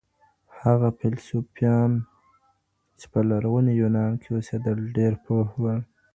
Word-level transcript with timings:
هغه 0.61 0.87
فيلسوفان 0.97 1.91
چي 2.99 3.05
په 3.13 3.19
لرغوني 3.29 3.73
يونان 3.81 4.11
کي 4.21 4.29
اوسېدل 4.33 4.77
ډېر 4.97 5.13
پوه 5.25 5.45
ول. 5.61 5.79